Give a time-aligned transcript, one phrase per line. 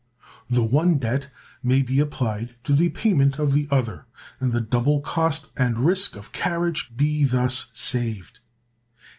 [0.49, 1.27] The one debt
[1.61, 4.07] may be applied to the payment of the other,
[4.39, 8.39] and the double cost and risk of carriage be thus saved.